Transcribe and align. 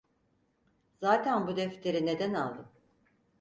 Zaten 1.01 1.47
bu 1.47 1.55
defteri 1.57 2.05
neden 2.05 2.33
aldım? 2.33 2.67